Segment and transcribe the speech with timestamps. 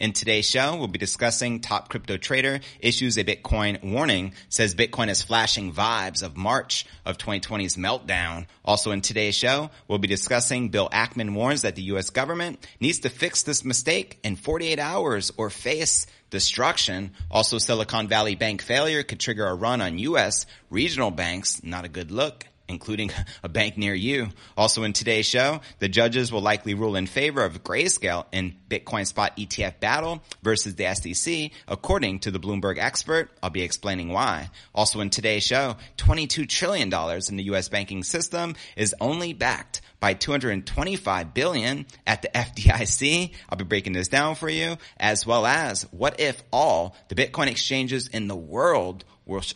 [0.00, 5.10] In today's show, we'll be discussing top crypto trader issues a Bitcoin warning, says Bitcoin
[5.10, 8.46] is flashing vibes of March of 2020's meltdown.
[8.64, 12.08] Also in today's show, we'll be discussing Bill Ackman warns that the U.S.
[12.08, 17.12] government needs to fix this mistake in 48 hours or face destruction.
[17.30, 20.46] Also Silicon Valley Bank failure could trigger a run on U.S.
[20.70, 21.62] regional banks.
[21.62, 23.10] Not a good look including
[23.42, 24.28] a bank near you.
[24.56, 29.06] Also in today's show, the judges will likely rule in favor of Grayscale in Bitcoin
[29.06, 33.30] spot ETF battle versus the SEC, according to the Bloomberg expert.
[33.42, 34.48] I'll be explaining why.
[34.74, 36.92] Also in today's show, $22 trillion
[37.28, 37.68] in the U.S.
[37.68, 43.32] banking system is only backed by 225 billion at the FDIC.
[43.48, 47.48] I'll be breaking this down for you, as well as what if all the Bitcoin
[47.48, 49.04] exchanges in the world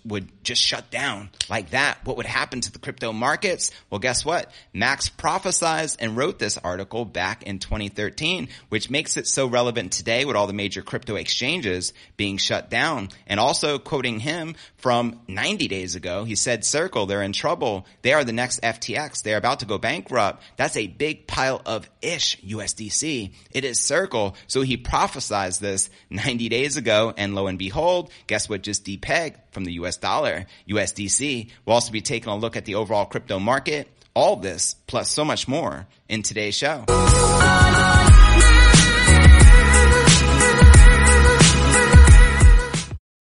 [0.05, 1.99] would just shut down like that.
[2.05, 3.71] What would happen to the crypto markets?
[3.91, 4.51] Well, guess what?
[4.73, 10.25] Max prophesized and wrote this article back in 2013, which makes it so relevant today
[10.25, 13.09] with all the major crypto exchanges being shut down.
[13.27, 17.87] And also quoting him from 90 days ago, he said, Circle, they're in trouble.
[18.03, 19.23] They are the next FTX.
[19.23, 20.43] They're about to go bankrupt.
[20.57, 23.33] That's a big pile of ish USDC.
[23.51, 24.37] It is Circle.
[24.47, 27.13] So he prophesized this 90 days ago.
[27.17, 29.37] And lo and behold, guess what just depegged?
[29.55, 31.51] From the US dollar, USDC.
[31.65, 33.89] We'll also be taking a look at the overall crypto market.
[34.15, 36.85] All this plus so much more in today's show.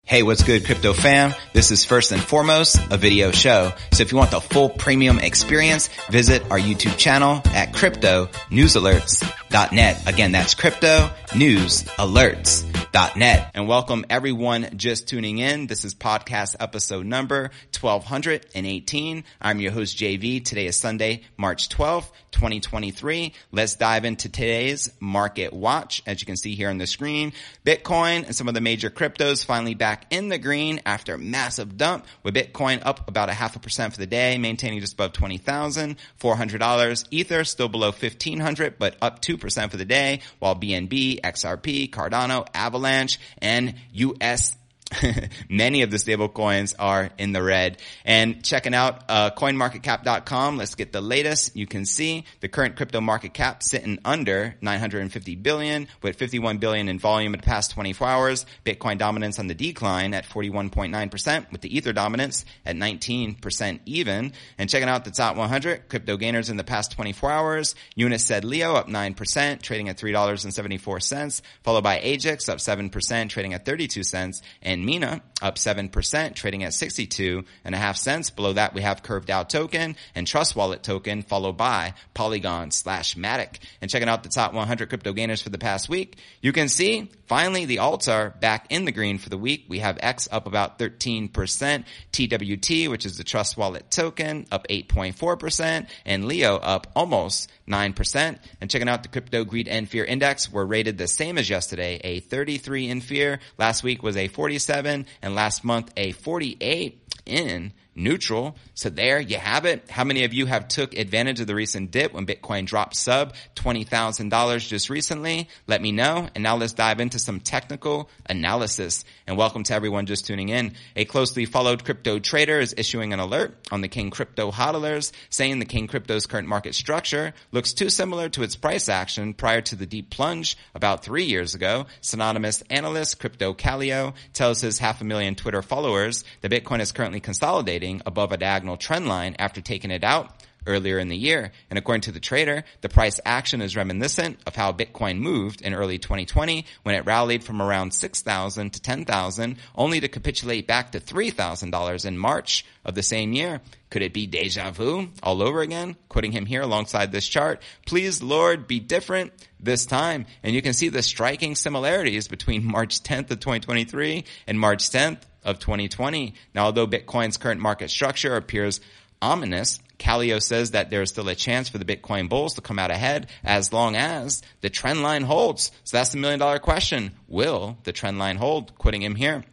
[0.06, 1.34] Hey, what's good crypto fam?
[1.54, 3.72] This is first and foremost a video show.
[3.92, 10.06] So if you want the full premium experience, visit our YouTube channel at crypto cryptonewsalerts.net.
[10.06, 12.83] Again, that's crypto news alerts
[13.16, 13.50] net.
[13.54, 15.66] And welcome everyone just tuning in.
[15.66, 17.50] This is podcast episode number
[17.84, 19.24] 1218.
[19.42, 20.42] I'm your host JV.
[20.42, 23.34] Today is Sunday, March 12th, 2023.
[23.52, 26.02] Let's dive into today's market watch.
[26.06, 29.44] As you can see here on the screen, Bitcoin and some of the major cryptos
[29.44, 33.54] finally back in the green after a massive dump with Bitcoin up about a half
[33.54, 37.04] a percent for the day, maintaining just above $20,400.
[37.10, 43.20] Ether still below 1500, but up 2% for the day, while BNB, XRP, Cardano, Avalanche,
[43.42, 44.56] and US
[45.48, 47.78] Many of the stable coins are in the red.
[48.04, 51.56] And checking out uh, coinmarketcap.com, let's get the latest.
[51.56, 56.88] You can see the current crypto market cap sitting under 950 billion with 51 billion
[56.88, 58.46] in volume in the past 24 hours.
[58.64, 64.32] Bitcoin dominance on the decline at 41.9% with the Ether dominance at 19% even.
[64.58, 67.74] And checking out the top 100 crypto gainers in the past 24 hours.
[67.94, 74.02] United Leo up 9%, trading at $3.74, followed by Ajax up 7%, trading at 32
[74.02, 78.30] cents, and Mina up 7%, trading at 62 and a half cents.
[78.30, 83.14] Below that, we have Curve DAO token and Trust Wallet token, followed by Polygon slash
[83.14, 83.58] Matic.
[83.80, 87.10] And checking out the top 100 crypto gainers for the past week, you can see
[87.26, 89.66] finally the alts are back in the green for the week.
[89.68, 95.88] We have X up about 13%, TWT, which is the Trust Wallet token, up 8.4%,
[96.06, 98.38] and Leo up almost 9%.
[98.60, 102.00] And checking out the crypto greed and fear index, we're rated the same as yesterday,
[102.04, 103.40] a 33 in fear.
[103.58, 108.56] Last week was a 47 and last month a 48 in neutral.
[108.74, 109.90] So there you have it.
[109.90, 113.34] How many of you have took advantage of the recent dip when Bitcoin dropped sub
[113.56, 115.48] $20,000 just recently?
[115.66, 116.28] Let me know.
[116.34, 119.04] And now let's dive into some technical analysis.
[119.26, 120.74] And welcome to everyone just tuning in.
[120.96, 125.58] A closely followed crypto trader is issuing an alert on the King Crypto hodlers saying
[125.58, 129.76] the King Crypto's current market structure looks too similar to its price action prior to
[129.76, 131.86] the deep plunge about three years ago.
[132.00, 137.20] Synonymous analyst Crypto Kaleo tells his half a million Twitter followers that Bitcoin is currently
[137.20, 140.30] consolidating above a diagonal trend line after taking it out
[140.66, 141.52] earlier in the year.
[141.70, 145.74] And according to the trader, the price action is reminiscent of how Bitcoin moved in
[145.74, 151.00] early 2020 when it rallied from around 6,000 to 10,000 only to capitulate back to
[151.00, 153.60] $3,000 in March of the same year.
[153.90, 155.96] Could it be deja vu all over again?
[156.08, 157.62] Quoting him here alongside this chart.
[157.86, 160.26] Please, Lord, be different this time.
[160.42, 165.20] And you can see the striking similarities between March 10th of 2023 and March 10th
[165.44, 166.34] of 2020.
[166.54, 168.80] Now, although Bitcoin's current market structure appears
[169.22, 172.78] ominous, Kaleo says that there is still a chance for the Bitcoin bulls to come
[172.78, 175.72] out ahead as long as the trend line holds.
[175.84, 177.12] So that's the million dollar question.
[177.26, 178.76] Will the trend line hold?
[178.76, 179.44] Quoting him here.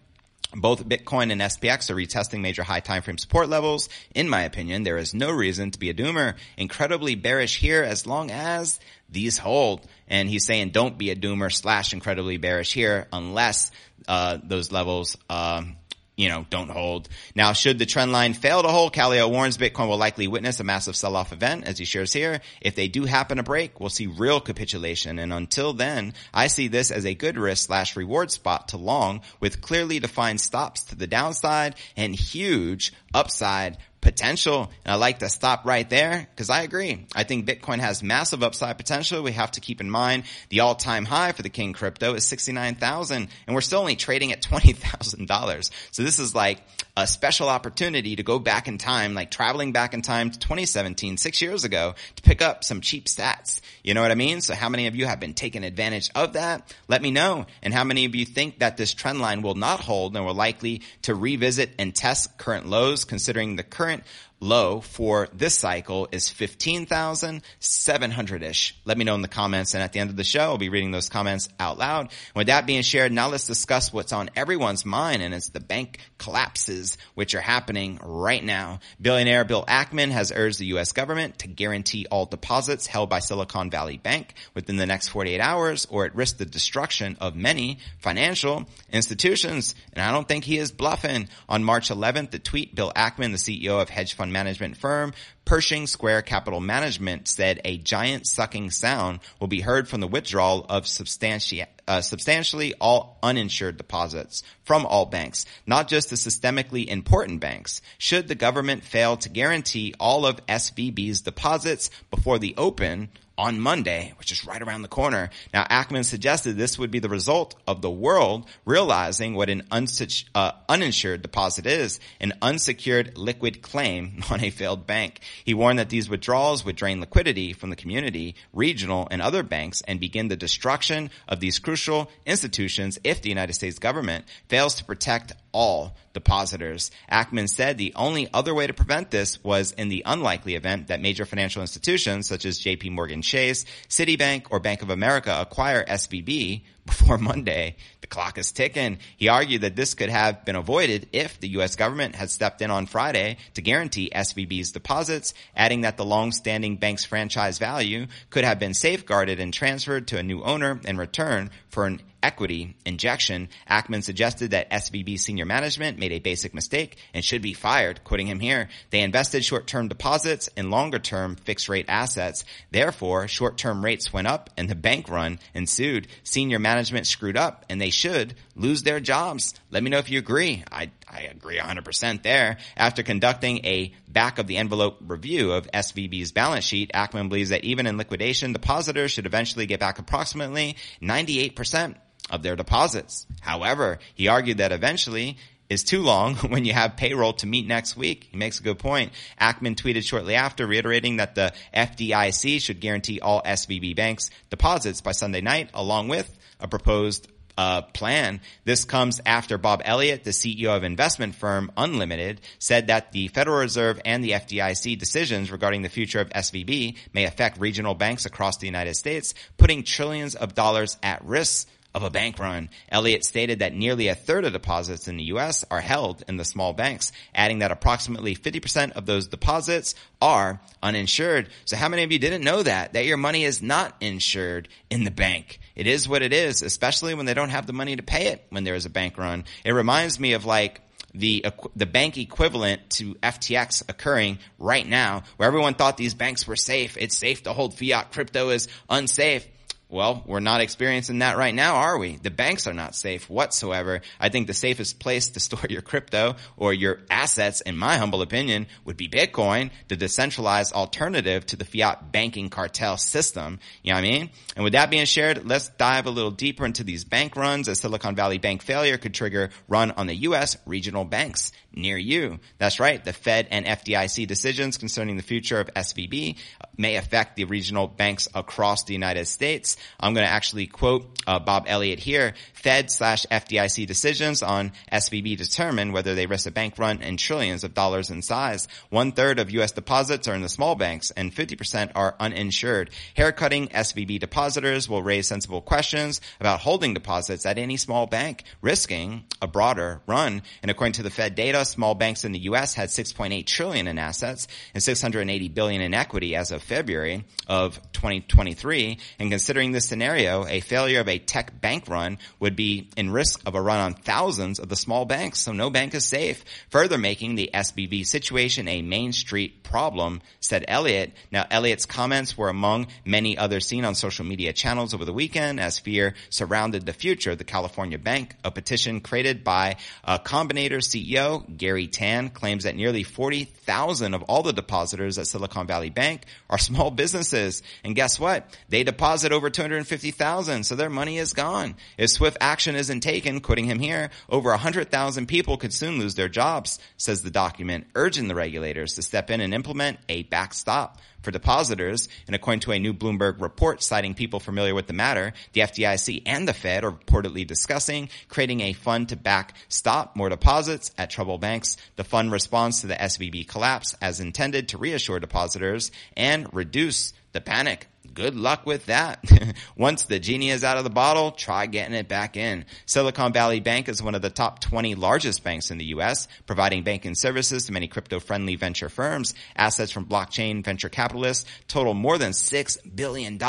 [0.54, 3.88] Both Bitcoin and SPX are retesting major high time frame support levels.
[4.14, 6.36] In my opinion, there is no reason to be a doomer.
[6.58, 9.88] Incredibly bearish here as long as these hold.
[10.10, 13.72] And he's saying don't be a doomer slash incredibly bearish here unless
[14.10, 15.78] uh, those levels um,
[16.18, 17.10] you know, don't hold.
[17.36, 20.64] Now, should the trend line fail to hold, Kaleo warns Bitcoin will likely witness a
[20.64, 22.42] massive sell-off event, as he shares here.
[22.60, 25.20] If they do happen to break, we'll see real capitulation.
[25.20, 29.22] And until then, I see this as a good risk slash reward spot to long
[29.40, 34.72] with clearly defined stops to the downside and huge upside potential.
[34.84, 37.06] And I like to stop right there because I agree.
[37.16, 39.22] I think Bitcoin has massive upside potential.
[39.22, 43.30] We have to keep in mind the all-time high for the King crypto is 69,000
[43.48, 45.72] and we're still only trading at $20,000.
[45.92, 46.62] So this is like
[46.98, 51.18] a special opportunity to go back in time, like traveling back in time to 2017,
[51.18, 53.62] six years ago to pick up some cheap stats.
[53.84, 54.42] You know what I mean?
[54.42, 56.76] So how many of you have been taking advantage of that?
[56.88, 57.46] Let me know.
[57.62, 60.32] And how many of you think that this trend line will not hold and we're
[60.32, 64.04] likely to revisit and test current lows considering the current current
[64.42, 68.76] low for this cycle is 15,700-ish.
[68.84, 69.74] Let me know in the comments.
[69.74, 72.08] And at the end of the show, I'll be reading those comments out loud.
[72.08, 75.22] And with that being shared, now let's discuss what's on everyone's mind.
[75.22, 78.80] And it's the bank collapses, which are happening right now.
[79.00, 80.92] Billionaire Bill Ackman has urged the U.S.
[80.92, 85.86] government to guarantee all deposits held by Silicon Valley Bank within the next 48 hours
[85.90, 89.76] or at risk the destruction of many financial institutions.
[89.94, 91.30] And I don't think he is bluffing.
[91.48, 95.14] On March 11th, the tweet, Bill Ackman, the CEO of hedge fund management firm,
[95.46, 100.66] Pershing Square Capital Management said a giant sucking sound will be heard from the withdrawal
[100.70, 107.42] of substanti- uh, substantially all uninsured deposits from all banks, not just the systemically important
[107.42, 107.82] banks.
[107.98, 113.10] Should the government fail to guarantee all of SVB's deposits before the open
[113.42, 115.32] on Monday, which is right around the corner.
[115.52, 120.52] Now, Ackman suggested this would be the result of the world realizing what an uh,
[120.70, 125.22] uninsured deposit is, an unsecured liquid claim on a failed bank.
[125.44, 129.82] He warned that these withdrawals would drain liquidity from the community, regional, and other banks
[129.88, 134.86] and begin the destruction of these crucial institutions if the United States government fails to
[134.86, 136.92] protect all depositors.
[137.12, 141.02] Ackman said the only other way to prevent this was in the unlikely event that
[141.02, 146.64] major financial institutions such as JP Morgan Chase, Citibank, or Bank of America acquire SVB
[146.86, 147.76] before Monday.
[148.02, 149.00] The clock is ticking.
[149.18, 151.76] He argued that this could have been avoided if the U.S.
[151.76, 157.06] government had stepped in on Friday to guarantee SVB's deposits, adding that the long-standing bank's
[157.06, 161.86] franchise value could have been safeguarded and transferred to a new owner in return for
[161.86, 163.50] an equity injection.
[163.70, 168.28] Ackman suggested that SVB senior management made a basic mistake and should be fired, quoting
[168.28, 168.70] him here.
[168.92, 172.46] They invested short-term deposits in longer-term fixed-rate assets.
[172.70, 176.08] Therefore, short-term rates went up and the bank run ensued.
[176.24, 176.71] Senior management
[177.04, 179.54] screwed up and they should lose their jobs.
[179.70, 180.64] Let me know if you agree.
[180.72, 182.58] I, I agree 100% there.
[182.76, 187.64] After conducting a back of the envelope review of SVB's balance sheet, Ackman believes that
[187.64, 191.96] even in liquidation, depositors should eventually get back approximately 98%
[192.30, 193.26] of their deposits.
[193.42, 195.38] However, he argued that eventually
[195.72, 198.28] is too long when you have payroll to meet next week.
[198.30, 199.14] He makes a good point.
[199.40, 205.14] Ackman tweeted shortly after reiterating that the FDIC should guarantee all SVB banks deposits by
[205.14, 208.42] Sunday night along with a proposed uh, plan.
[208.66, 213.60] This comes after Bob Elliott, the CEO of investment firm Unlimited, said that the Federal
[213.60, 218.58] Reserve and the FDIC decisions regarding the future of SVB may affect regional banks across
[218.58, 222.70] the United States, putting trillions of dollars at risk of a bank run.
[222.90, 225.66] Elliott stated that nearly a third of deposits in the U.S.
[225.70, 231.50] are held in the small banks, adding that approximately 50% of those deposits are uninsured.
[231.66, 232.94] So how many of you didn't know that?
[232.94, 235.60] That your money is not insured in the bank.
[235.76, 238.46] It is what it is, especially when they don't have the money to pay it
[238.50, 239.46] when there is a bank run.
[239.66, 240.82] It reminds me of like,
[241.14, 246.56] the the bank equivalent to FTX occurring right now, where everyone thought these banks were
[246.56, 246.96] safe.
[246.98, 248.14] It's safe to hold fiat.
[248.14, 249.46] Crypto is unsafe.
[249.92, 252.16] Well, we're not experiencing that right now, are we?
[252.16, 254.00] The banks are not safe whatsoever.
[254.22, 258.22] I think the safest place to store your crypto or your assets, in my humble
[258.22, 263.60] opinion, would be Bitcoin, the decentralized alternative to the fiat banking cartel system.
[263.84, 264.30] You know what I mean?
[264.56, 267.82] And with that being shared, let's dive a little deeper into these bank runs as
[267.82, 270.56] Silicon Valley Bank failure could trigger run on the U.S.
[270.66, 272.40] regional banks near you.
[272.58, 273.04] That's right.
[273.04, 276.38] The Fed and FDIC decisions concerning the future of SVB
[276.78, 279.78] may affect the regional banks across the United States.
[280.00, 282.34] I'm going to actually quote uh, Bob Elliott here.
[282.54, 287.64] Fed slash FDIC decisions on SVB determine whether they risk a bank run in trillions
[287.64, 288.68] of dollars in size.
[288.90, 289.72] One third of U.S.
[289.72, 292.90] deposits are in the small banks and 50% are uninsured.
[293.16, 299.24] Haircutting SVB depositors will raise sensible questions about holding deposits at any small bank, risking
[299.42, 300.42] a broader run.
[300.62, 302.74] And according to the Fed data, small banks in the U.S.
[302.74, 308.98] had 6.8 trillion in assets and 680 billion in equity as of February of 2023.
[309.20, 313.42] And considering this scenario, a failure of a tech bank run would be in risk
[313.46, 315.40] of a run on thousands of the small banks.
[315.40, 316.44] So no bank is safe.
[316.70, 321.14] Further making the SVB situation a Main Street problem, said Elliott.
[321.32, 325.60] Now, Elliott's comments were among many others seen on social media channels over the weekend
[325.60, 328.36] as fear surrounded the future of the California bank.
[328.44, 329.78] A petition created by
[330.08, 335.68] Y Combinator CEO, Garry Tan, claims that nearly 40,000 of all the depositors at Silicon
[335.68, 337.64] Valley Bank are small businesses.
[337.84, 338.48] And guess what?
[338.70, 341.76] They deposit over 250,000, so their money is gone.
[341.98, 346.30] If swift action isn't taken, quoting him here, over 100,000 people could soon lose their
[346.30, 351.32] jobs, says the document, urging the regulators to step in and implement a backstop for
[351.32, 352.10] depositors.
[352.28, 356.24] And according to a new Bloomberg report citing people familiar with the matter, the FDIC
[356.26, 361.42] and the Fed are reportedly discussing creating a fund to backstop more deposits at troubled
[361.42, 361.78] banks.
[361.96, 367.42] The fund responds to the SVB collapse as intended to reassure depositors and reduce the
[367.42, 369.24] panic good luck with that.
[369.78, 372.66] Once the genie is out of the bottle, try getting it back in.
[372.86, 376.84] Silicon Valley Bank is one of the top 20 largest banks in the U.S., providing
[376.84, 379.34] banking services to many crypto-friendly venture firms.
[379.56, 383.42] Assets from blockchain venture capitalists total more than $6 billion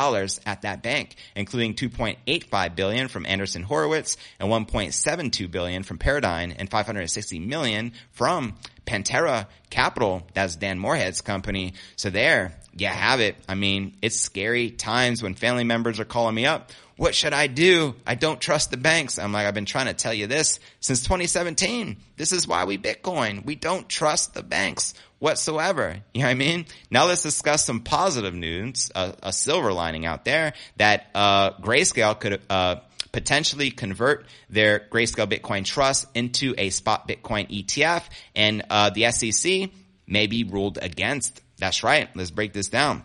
[0.45, 6.69] at that bank, including 2.85 billion from Andreessen Horowitz and 1.72 billion from Paradigm and
[6.69, 11.73] 560 million from Pantera Capital, that's Dan Morehead's company.
[11.95, 13.35] So there, you have it.
[13.47, 16.71] I mean, it's scary times when family members are calling me up.
[16.95, 17.95] What should I do?
[18.05, 19.17] I don't trust the banks.
[19.17, 21.97] I'm like, I've been trying to tell you this since 2017.
[22.17, 23.45] This is why we Bitcoin.
[23.45, 25.97] We don't trust the banks whatsoever.
[26.13, 26.65] You know what I mean?
[26.91, 32.19] Now let's discuss some positive news, a, a silver lining out there that, uh, Grayscale
[32.19, 32.75] could, uh,
[33.11, 38.03] potentially convert their Grayscale Bitcoin Trust into a spot Bitcoin ETF,
[38.35, 39.69] and uh, the SEC
[40.05, 41.41] may be ruled against.
[41.57, 42.09] That's right.
[42.15, 43.03] Let's break this down.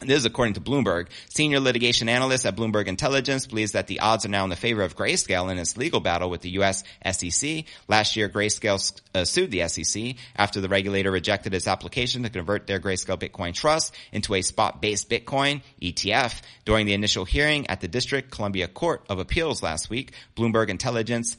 [0.00, 1.06] This is according to Bloomberg.
[1.34, 4.82] Senior litigation analyst at Bloomberg Intelligence believes that the odds are now in the favor
[4.82, 6.84] of Grayscale in its legal battle with the U.S.
[7.10, 7.64] SEC.
[7.88, 12.66] Last year, Grayscale uh, sued the SEC after the regulator rejected its application to convert
[12.66, 16.42] their Grayscale Bitcoin Trust into a spot-based Bitcoin ETF.
[16.64, 21.36] During the initial hearing at the District Columbia Court of Appeals last week, Bloomberg Intelligence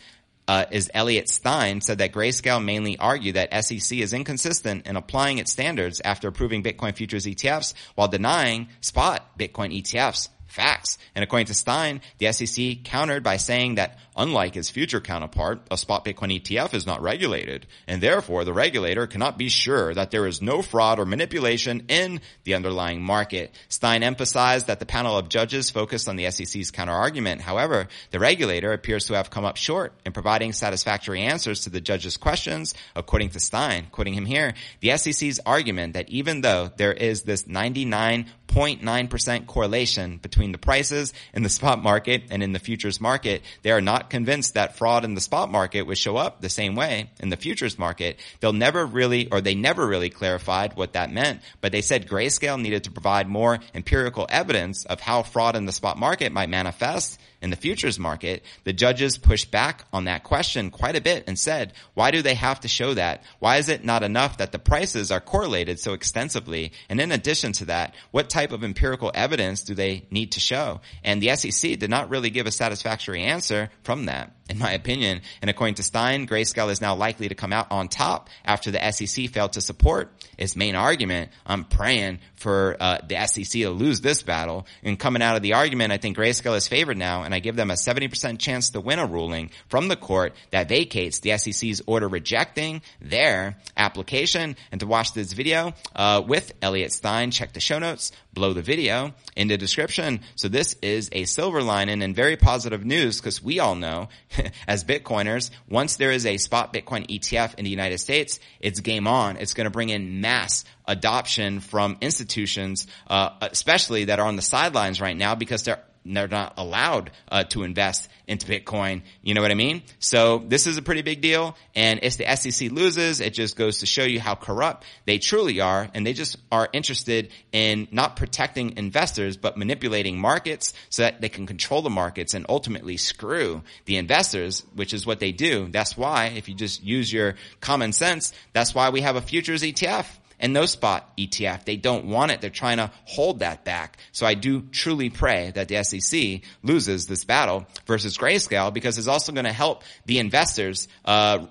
[0.48, 5.40] uh, is Elliott Stein said that Grayscale mainly argued that SEC is inconsistent in applying
[5.40, 10.30] its standards after approving Bitcoin futures ETFs while denying spot Bitcoin ETFs.
[10.48, 10.98] Facts.
[11.16, 15.78] And according to Stein, the SEC countered by saying that unlike its future counterpart, a
[15.78, 20.28] spot Bitcoin ETF is not regulated, and therefore the regulator cannot be sure that there
[20.28, 23.54] is no fraud or manipulation in the underlying market.
[23.68, 27.42] Stein emphasized that the panel of judges focused on the SEC's counterargument.
[27.42, 31.82] However, the regulator appears to have come up short in providing satisfactory answers to the
[31.82, 33.88] judge's questions, according to Stein.
[33.92, 40.18] Quoting him here, the SEC's argument that even though there is this 99 0.9% correlation
[40.18, 43.42] between the prices in the spot market and in the futures market.
[43.64, 46.76] They are not convinced that fraud in the spot market would show up the same
[46.76, 48.20] way in the futures market.
[48.40, 52.62] They'll never really, or they never really clarified what that meant, but they said Grayscale
[52.62, 57.20] needed to provide more empirical evidence of how fraud in the spot market might manifest
[57.42, 61.38] in the futures market, the judges pushed back on that question quite a bit and
[61.38, 63.24] said, why do they have to show that?
[63.40, 66.72] Why is it not enough that the prices are correlated so extensively?
[66.90, 70.82] And in addition to that, what type of empirical evidence do they need to show?
[71.04, 75.22] And the SEC did not really give a satisfactory answer from that in my opinion.
[75.42, 78.92] And according to Stein, Grayscale is now likely to come out on top after the
[78.92, 81.32] SEC failed to support its main argument.
[81.46, 84.68] I'm praying for uh, the SEC to lose this battle.
[84.84, 87.56] And coming out of the argument, I think Grayscale is favored now, and I give
[87.56, 91.82] them a 70% chance to win a ruling from the court that vacates the SEC's
[91.88, 94.56] order rejecting their application.
[94.72, 98.62] And to watch this video uh, with Elliott Stein, check the show notes below the
[98.62, 100.20] video in the description.
[100.36, 104.10] So this is a silver lining and very positive news because we all know
[104.68, 109.08] as Bitcoiners, once there is a spot Bitcoin ETF in the United States, it's game
[109.08, 109.38] on.
[109.38, 114.42] It's going to bring in mass adoption from institutions, uh, especially that are on the
[114.42, 119.02] sidelines right now because they're they're not allowed uh, to invest into Bitcoin.
[119.24, 119.84] You know what I mean?
[120.00, 121.56] So this is a pretty big deal.
[121.76, 125.62] And if the SEC loses, it just goes to show you how corrupt they truly
[125.62, 125.90] are.
[125.94, 131.30] And they just are interested in not protecting investors, but manipulating markets so that they
[131.30, 135.68] can control the markets and ultimately screw the investors, which is what they do.
[135.70, 139.64] That's why if you just use your common sense, that's why we have a futures
[139.64, 140.08] ETF
[140.40, 141.66] and no spot ETF.
[141.66, 142.42] They don't want it.
[142.42, 143.98] They're trying to hold that back.
[144.12, 149.08] So I do truly pray that the SEC loses this battle versus Grayscale because it's
[149.08, 151.46] also going to help the investors uh,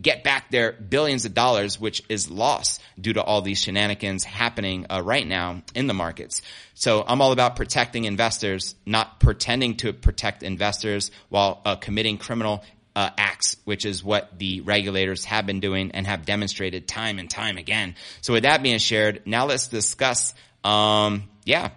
[0.00, 4.86] get back their billions of dollars, which is lost due to all these shenanigans happening
[4.90, 6.42] uh, right now in the markets.
[6.74, 12.64] So I'm all about protecting investors, not pretending to protect investors while uh, committing criminal
[12.94, 17.30] uh, acts, which is what the regulators have been doing and have demonstrated time and
[17.30, 17.94] time again.
[18.20, 20.34] So with that being shared, now let's discuss,
[20.64, 21.70] um, yeah,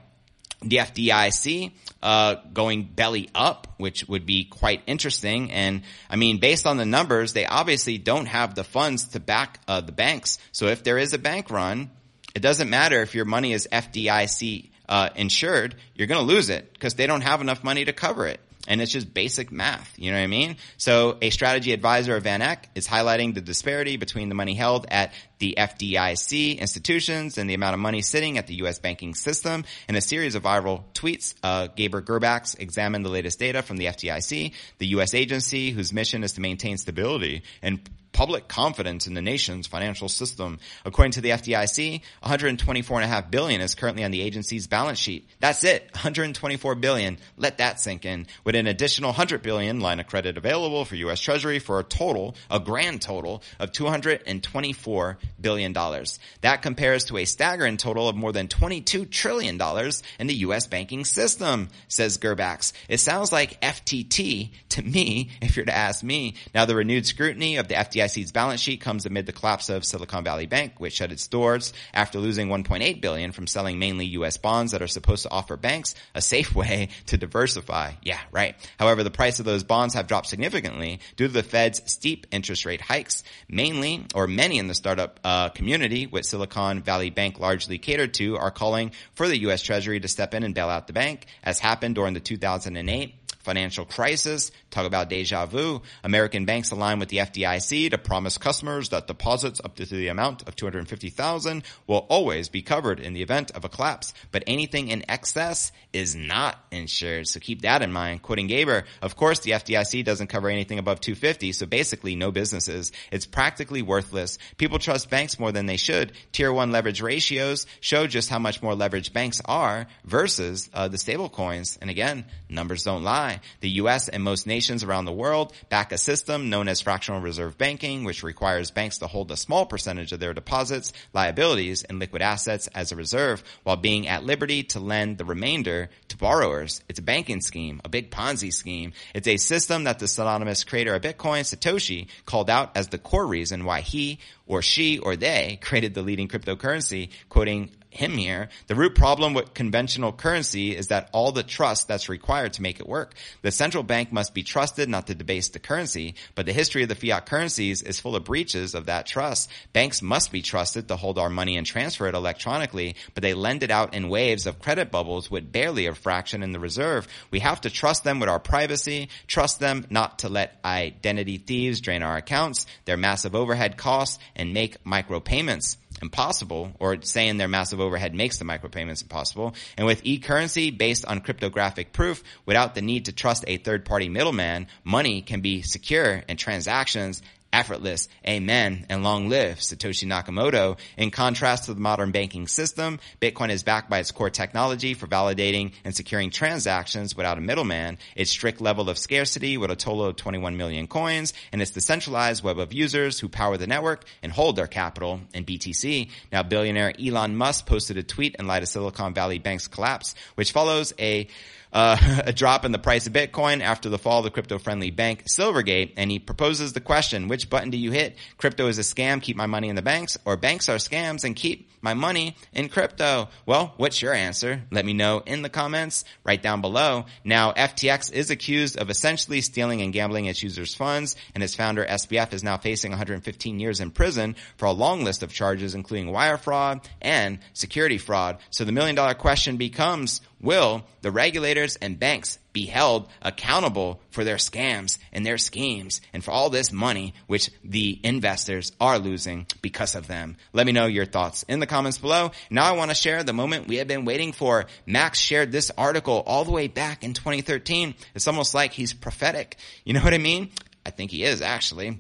[0.62, 5.52] the FDIC uh, going belly up, which would be quite interesting.
[5.52, 9.60] And I mean, based on the numbers, they obviously don't have the funds to back
[9.68, 10.38] uh, the banks.
[10.52, 11.92] So if there is a bank run,
[12.34, 16.72] it doesn't matter if your money is FDIC uh, insured, you're going to lose it
[16.74, 18.40] because they don't have enough money to cover it.
[18.68, 19.94] And it's just basic math.
[19.98, 20.58] You know what I mean?
[20.78, 24.86] So a strategy advisor of Van Eck is highlighting the disparity between the money held
[24.90, 28.80] at the FDIC institutions and the amount of money sitting at the U.S.
[28.80, 29.66] banking system.
[29.90, 33.86] In a series of viral tweets, uh, Gabor Gurbacs examined the latest data from the
[33.86, 35.14] FDIC, the U.S.
[35.14, 40.58] agency whose mission is to maintain stability and public confidence in the nation's financial system.
[40.86, 45.28] According to the FDIC, 124.5 billion is currently on the agency's balance sheet.
[45.42, 45.90] That's it.
[45.94, 47.18] 124 billion.
[47.36, 48.28] Let that sink in.
[48.46, 51.20] With an additional 100 billion line of credit available for U.S.
[51.20, 56.18] Treasury for a total, a grand total of 224 billion dollars.
[56.40, 60.68] That compares to a staggering total of more than 22 trillion dollars in the U.S.
[60.68, 62.72] banking system, says Gurbacs.
[62.88, 66.36] It sounds like FTT to me, if you're to ask me.
[66.54, 70.24] Now the renewed scrutiny of the FDIC's balance sheet comes amid the collapse of Silicon
[70.24, 74.38] Valley Bank, which shut its doors after losing 1.8 billion from selling mainly U.S.
[74.38, 77.94] bonds that are supposed to offer banks a safe way to diversify.
[78.04, 78.56] Yeah, right.
[78.78, 82.66] However, the price of those bonds have dropped significantly due to the Fed's steep interest
[82.66, 83.24] rate hikes.
[83.48, 88.38] Mainly, or many in the startup uh, community, which Silicon Valley Bank largely catered to,
[88.38, 89.62] are calling for the U.S.
[89.62, 93.86] Treasury to step in and bail out the bank, as happened during the 2008 financial
[93.86, 94.52] crisis.
[94.72, 95.82] Talk about deja vu.
[96.04, 100.48] American banks align with the FDIC to promise customers that deposits up to the amount
[100.48, 105.10] of 250,000 will always be covered in the event of a collapse, but anything in
[105.10, 107.28] excess is not insured.
[107.28, 108.24] So keep that in mind.
[108.24, 112.92] Quoting Gabor, of course the FDIC doesn't cover anything above 250, so basically no businesses.
[113.12, 114.38] It's practically worthless.
[114.58, 116.12] People trust banks more than they should.
[116.32, 120.98] Tier 1 leverage ratios show just how much more leveraged banks are versus uh, the
[120.98, 121.78] stable coins.
[121.80, 123.35] And again, numbers don't lie.
[123.62, 124.08] The U.S.
[124.10, 128.24] and most nations around the world back a system known as fractional reserve banking, which
[128.24, 132.92] requires banks to hold a small percentage of their deposits, liabilities, and liquid assets as
[132.92, 136.82] a reserve while being at liberty to lend the remainder to borrowers.
[136.90, 138.94] It's a banking scheme, a big Ponzi scheme.
[139.14, 143.28] It's a system that the pseudonymous creator of Bitcoin, Satoshi, called out as the core
[143.28, 148.50] reason why he or she or they created the leading cryptocurrency, quoting him here.
[148.68, 152.80] The root problem with conventional currency is that all the trust that's required to make
[152.80, 153.14] it work.
[153.42, 156.90] The central bank must be trusted not to debase the currency, but the history of
[156.90, 159.50] the fiat currencies is full of breaches of that trust.
[159.74, 163.64] Banks must be trusted to hold our money and transfer it electronically, but they lend
[163.64, 167.08] it out in waves of credit bubbles with barely a fraction in the reserve.
[167.32, 171.82] We have to trust them with our privacy, trust them not to let identity thieves
[171.82, 177.80] drain our accounts, their massive overhead costs, and make micropayments impossible or saying their massive
[177.80, 179.56] overhead makes the micropayments impossible.
[179.78, 184.10] And with e-currency based on cryptographic proof without the need to trust a third party
[184.10, 187.22] middleman, money can be secure and transactions
[187.56, 188.10] effortless.
[188.28, 188.86] Amen.
[188.90, 190.78] And long live Satoshi Nakamoto.
[190.98, 195.08] In contrast to the modern banking system, Bitcoin is backed by its core technology for
[195.08, 200.06] validating and securing transactions without a middleman, its strict level of scarcity with a total
[200.06, 204.32] of 21 million coins, and its decentralized web of users who power the network and
[204.32, 206.10] hold their capital in BTC.
[206.32, 210.52] Now, billionaire Elon Musk posted a tweet in light of Silicon Valley Bank's collapse, which
[210.52, 211.28] follows a
[211.76, 215.26] uh, a drop in the price of Bitcoin after the fall of the crypto-friendly bank
[215.26, 218.16] Silvergate, and he proposes the question, which button do you hit?
[218.38, 221.36] Crypto is a scam, keep my money in the banks, or banks are scams and
[221.36, 223.30] keep my money in crypto?
[223.46, 224.64] Well, what's your answer?
[224.72, 227.06] Let me know in the comments right down below.
[227.24, 231.86] Now, FTX is accused of essentially stealing and gambling its users' funds, and its founder,
[231.86, 236.12] SBF, is now facing 115 years in prison for a long list of charges, including
[236.12, 238.40] wire fraud and security fraud.
[238.50, 244.24] So the million dollar question becomes, will the regulators and banks be held accountable for
[244.24, 249.48] their scams and their schemes and for all this money which the investors are losing
[249.62, 250.38] because of them.
[250.54, 252.32] Let me know your thoughts in the comments below.
[252.50, 254.68] Now I want to share the moment we have been waiting for.
[254.86, 257.96] Max shared this article all the way back in 2013.
[258.14, 259.58] It's almost like he's prophetic.
[259.84, 260.52] You know what I mean?
[260.86, 262.00] I think he is actually.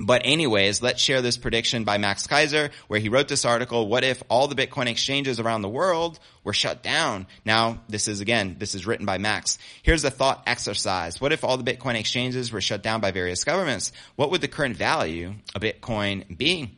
[0.00, 4.04] But anyways, let's share this prediction by Max Keiser, where he wrote this article, what
[4.04, 7.26] if all the Bitcoin exchanges around the world were shut down?
[7.44, 9.58] Now, this is again, this is written by Max.
[9.82, 11.20] Here's a thought exercise.
[11.20, 13.92] What if all the Bitcoin exchanges were shut down by various governments?
[14.16, 16.76] What would the current value of Bitcoin be?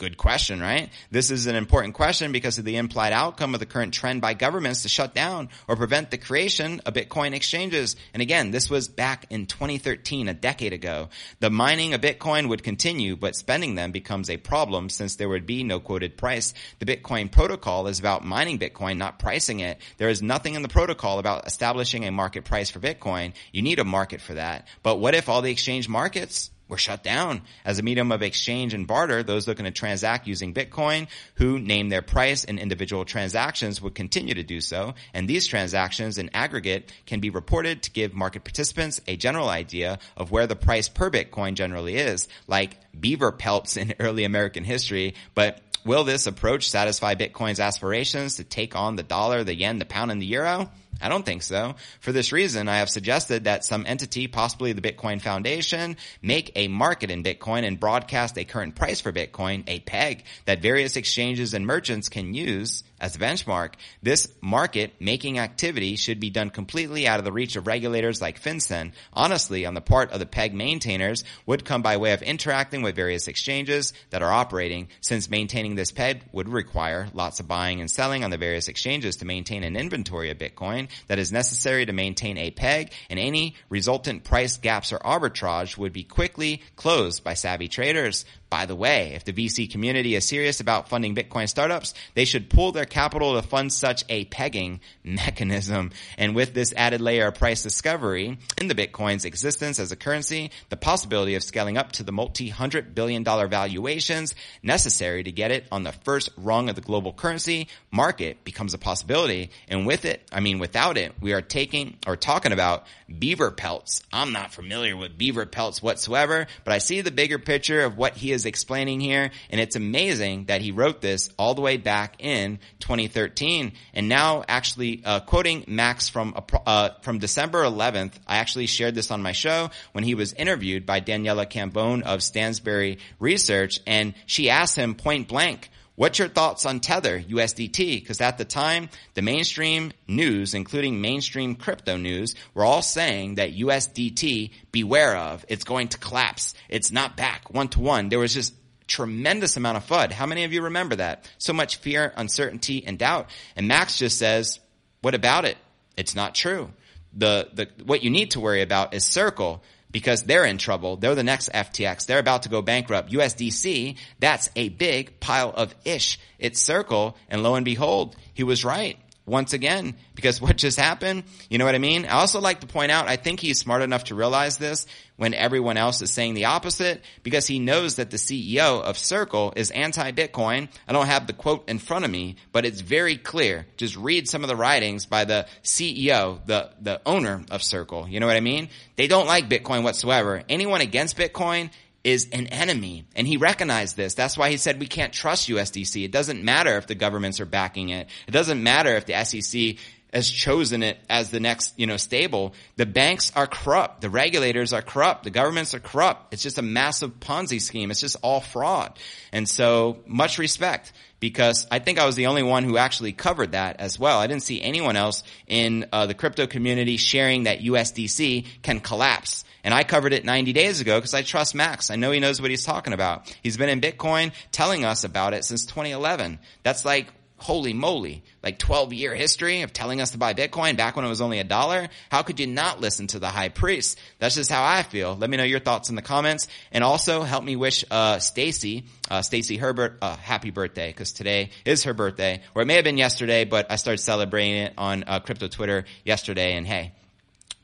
[0.00, 0.88] Good question, right?
[1.10, 4.32] This is an important question because of the implied outcome of the current trend by
[4.32, 7.96] governments to shut down or prevent the creation of Bitcoin exchanges.
[8.14, 11.10] And again, this was back in 2013, a decade ago.
[11.40, 15.44] The mining of Bitcoin would continue, but spending them becomes a problem since there would
[15.44, 16.54] be no quoted price.
[16.78, 19.82] The Bitcoin protocol is about mining Bitcoin, not pricing it.
[19.98, 23.34] There is nothing in the protocol about establishing a market price for Bitcoin.
[23.52, 24.66] You need a market for that.
[24.82, 28.72] But what if all the exchange markets were shut down as a medium of exchange
[28.72, 29.22] and barter.
[29.22, 34.34] Those looking to transact using Bitcoin who name their price in individual transactions would continue
[34.34, 34.94] to do so.
[35.12, 39.98] And these transactions in aggregate can be reported to give market participants a general idea
[40.16, 45.14] of where the price per Bitcoin generally is, like beaver pelts in early American history.
[45.34, 49.84] But will this approach satisfy Bitcoin's aspirations to take on the dollar, the yen, the
[49.84, 50.70] pound, and the euro?
[51.00, 51.76] I don't think so.
[52.00, 56.68] For this reason, I have suggested that some entity, possibly the Bitcoin Foundation, make a
[56.68, 61.54] market in Bitcoin and broadcast a current price for Bitcoin, a peg that various exchanges
[61.54, 63.74] and merchants can use as a benchmark.
[64.02, 68.40] This market making activity should be done completely out of the reach of regulators like
[68.40, 68.92] FinCEN.
[69.12, 72.94] Honestly, on the part of the peg maintainers would come by way of interacting with
[72.94, 77.90] various exchanges that are operating since maintaining this peg would require lots of buying and
[77.90, 81.92] selling on the various exchanges to maintain an inventory of Bitcoin that is necessary to
[81.92, 87.34] maintain a peg and any resultant price gaps or arbitrage would be quickly closed by
[87.34, 88.24] savvy traders.
[88.50, 92.50] By the way, if the VC community is serious about funding Bitcoin startups, they should
[92.50, 95.92] pool their capital to fund such a pegging mechanism.
[96.18, 100.50] And with this added layer of price discovery in the Bitcoin's existence as a currency,
[100.68, 104.34] the possibility of scaling up to the multi-hundred billion dollar valuations
[104.64, 108.78] necessary to get it on the first rung of the global currency market becomes a
[108.78, 109.50] possibility.
[109.68, 112.84] And with it, I mean without it, we are taking or talking about
[113.16, 114.02] beaver pelts.
[114.12, 118.16] I'm not familiar with beaver pelts whatsoever, but I see the bigger picture of what
[118.16, 119.30] he is explaining here.
[119.50, 123.72] And it's amazing that he wrote this all the way back in 2013.
[123.94, 126.34] And now actually, uh, quoting Max from,
[126.66, 130.86] uh, from December 11th, I actually shared this on my show when he was interviewed
[130.86, 133.80] by Daniela Cambone of Stansberry Research.
[133.86, 135.70] And she asked him point blank,
[136.00, 138.00] What's your thoughts on Tether USDT?
[138.00, 143.52] Because at the time, the mainstream news, including mainstream crypto news, were all saying that
[143.52, 146.54] USDT, beware of, it's going to collapse.
[146.70, 148.08] It's not back one to one.
[148.08, 148.54] There was just
[148.86, 150.10] tremendous amount of FUD.
[150.10, 151.28] How many of you remember that?
[151.36, 153.28] So much fear, uncertainty, and doubt.
[153.54, 154.58] And Max just says,
[155.02, 155.58] what about it?
[155.98, 156.70] It's not true.
[157.12, 160.96] The, the, what you need to worry about is Circle because they're in trouble.
[160.96, 162.06] They're the next FTX.
[162.06, 163.10] They're about to go bankrupt.
[163.10, 166.18] USDC, that's a big pile of ish.
[166.38, 168.98] It's Circle, and lo and behold, he was right
[169.30, 172.04] once again because what just happened, you know what I mean?
[172.04, 175.34] I also like to point out, I think he's smart enough to realize this when
[175.34, 179.70] everyone else is saying the opposite because he knows that the CEO of Circle is
[179.70, 180.68] anti-Bitcoin.
[180.88, 183.66] I don't have the quote in front of me, but it's very clear.
[183.76, 188.08] Just read some of the writings by the CEO, the, the owner of Circle.
[188.08, 188.68] You know what I mean?
[188.96, 190.42] They don't like Bitcoin whatsoever.
[190.48, 191.70] Anyone against Bitcoin
[192.02, 193.04] is an enemy.
[193.14, 194.14] And he recognized this.
[194.14, 196.04] That's why he said we can't trust USDC.
[196.04, 198.08] It doesn't matter if the governments are backing it.
[198.26, 199.76] It doesn't matter if the SEC
[200.12, 202.54] has chosen it as the next, you know, stable.
[202.76, 204.00] The banks are corrupt.
[204.00, 205.24] The regulators are corrupt.
[205.24, 206.32] The governments are corrupt.
[206.32, 207.90] It's just a massive Ponzi scheme.
[207.90, 208.98] It's just all fraud.
[209.32, 213.52] And so much respect because I think I was the only one who actually covered
[213.52, 214.18] that as well.
[214.18, 219.44] I didn't see anyone else in uh, the crypto community sharing that USDC can collapse.
[219.64, 221.90] And I covered it 90 days ago because I trust Max.
[221.90, 223.34] I know he knows what he's talking about.
[223.42, 226.38] He's been in Bitcoin telling us about it since 2011.
[226.62, 227.08] That's like,
[227.40, 231.08] holy moly, like 12 year history of telling us to buy Bitcoin back when it
[231.08, 231.88] was only a dollar.
[232.10, 233.98] How could you not listen to the high priest?
[234.18, 235.16] That's just how I feel.
[235.16, 238.84] Let me know your thoughts in the comments and also help me wish, uh, Stacy,
[239.10, 242.84] uh, Stacy Herbert, uh, happy birthday because today is her birthday or it may have
[242.84, 246.92] been yesterday, but I started celebrating it on, uh, crypto Twitter yesterday and hey,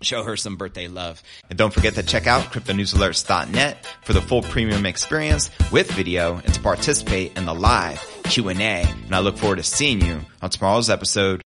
[0.03, 1.23] show her some birthday love.
[1.49, 6.53] And don't forget to check out cryptonewsalerts.net for the full premium experience with video and
[6.55, 8.55] to participate in the live Q&A.
[8.55, 11.43] And I look forward to seeing you on tomorrow's episode